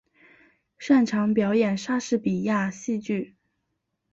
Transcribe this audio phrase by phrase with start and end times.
[0.79, 3.35] 擅长表演莎士比亚戏剧。